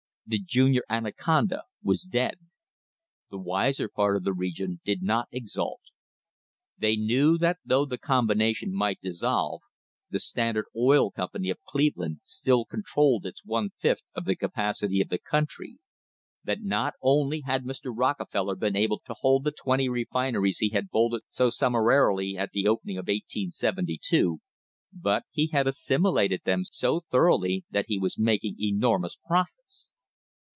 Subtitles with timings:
[0.27, 2.35] The "Junior Anaconda" was dead.
[3.31, 5.81] The wiser part of the region did not exult.
[6.77, 9.61] They knew that though the combination might dis solve,
[10.09, 15.09] the Standard Oil Company of Cleveland still controlled its one fifth of the capacity of
[15.09, 15.79] the country;
[16.45, 17.91] that not only had Mr.
[17.93, 22.67] Rockefeller been able to hold the twenty refineries he had bolted so summarily at the
[22.69, 24.39] opening of 1872,
[24.93, 29.89] but he had assimilated them so thoroughly that he was making enormous profits.